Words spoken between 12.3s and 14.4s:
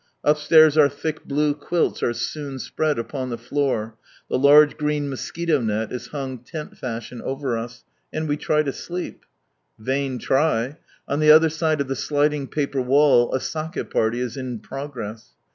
paper wall a Sak6 party is